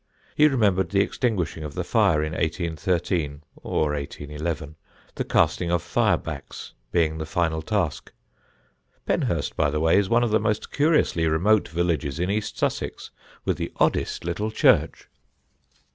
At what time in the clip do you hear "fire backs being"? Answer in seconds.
5.83-7.19